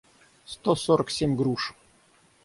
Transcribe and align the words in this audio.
сто 0.51 0.71
сорок 0.85 1.07
семь 1.17 1.35
груш 1.39 1.63